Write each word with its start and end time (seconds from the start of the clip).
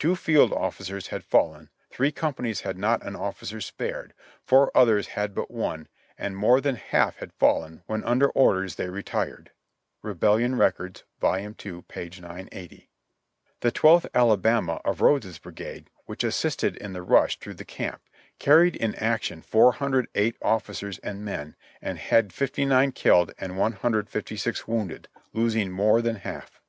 Two 0.00 0.16
field 0.16 0.52
officers 0.52 1.06
had 1.14 1.22
fallen, 1.22 1.70
three 1.92 2.10
companies 2.10 2.62
had 2.62 2.76
not 2.76 3.06
an 3.06 3.14
officer 3.14 3.60
spared, 3.60 4.14
four 4.42 4.72
others 4.76 5.06
had 5.06 5.32
but 5.32 5.48
one, 5.48 5.86
and 6.18 6.36
more 6.36 6.60
than 6.60 6.74
half 6.74 7.18
had 7.18 7.32
fallen, 7.34 7.84
when 7.86 8.02
under 8.02 8.28
orders 8.30 8.74
they 8.74 8.88
retired." 8.88 9.52
(Rebellion 10.02 10.56
Records. 10.56 11.04
Vol. 11.20 11.36
II, 11.38 11.54
p. 11.54 11.84
980.) 11.94 12.90
The 13.60 13.70
Twelfth 13.70 14.06
Alabama, 14.12 14.80
of 14.84 15.00
Rodes's 15.00 15.38
brigade, 15.38 15.88
which 16.06 16.24
assisted 16.24 16.76
in 16.78 16.92
the 16.92 17.02
rush 17.02 17.38
through 17.38 17.54
the 17.54 17.64
camp, 17.64 18.02
carried 18.40 18.74
in 18.74 18.96
action 18.96 19.40
408 19.40 20.34
officers 20.42 20.98
and 20.98 21.24
men, 21.24 21.54
and 21.80 21.96
had 21.96 22.32
59 22.32 22.90
killed 22.90 23.32
and 23.38 23.56
156 23.56 24.66
wounded, 24.66 25.06
losing 25.32 25.70
more 25.70 26.02
than 26.02 26.16
half. 26.16 26.60